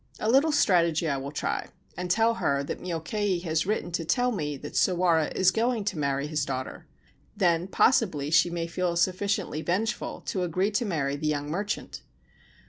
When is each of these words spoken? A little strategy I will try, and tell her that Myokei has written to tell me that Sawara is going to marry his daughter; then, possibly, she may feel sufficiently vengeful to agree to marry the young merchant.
A 0.19 0.31
little 0.31 0.51
strategy 0.51 1.07
I 1.07 1.17
will 1.17 1.29
try, 1.31 1.69
and 1.95 2.09
tell 2.09 2.33
her 2.33 2.63
that 2.63 2.81
Myokei 2.81 3.39
has 3.43 3.67
written 3.67 3.91
to 3.91 4.03
tell 4.03 4.31
me 4.31 4.57
that 4.57 4.73
Sawara 4.75 5.31
is 5.35 5.51
going 5.51 5.85
to 5.85 5.99
marry 5.99 6.25
his 6.25 6.43
daughter; 6.43 6.87
then, 7.37 7.67
possibly, 7.67 8.31
she 8.31 8.49
may 8.49 8.65
feel 8.65 8.95
sufficiently 8.95 9.61
vengeful 9.61 10.21
to 10.21 10.41
agree 10.41 10.71
to 10.71 10.85
marry 10.85 11.17
the 11.17 11.27
young 11.27 11.51
merchant. 11.51 12.01